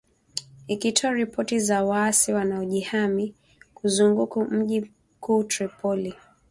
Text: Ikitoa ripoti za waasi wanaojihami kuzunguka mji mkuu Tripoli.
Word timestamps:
Ikitoa 0.67 1.13
ripoti 1.13 1.59
za 1.59 1.83
waasi 1.83 2.33
wanaojihami 2.33 3.33
kuzunguka 3.73 4.43
mji 4.45 4.91
mkuu 5.17 5.43
Tripoli. 5.43 6.15